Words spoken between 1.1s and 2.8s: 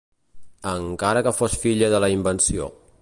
que fos filla de la invenció.